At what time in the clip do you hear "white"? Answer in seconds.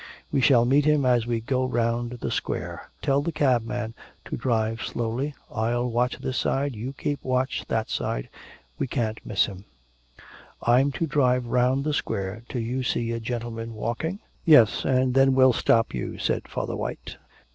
16.75-17.17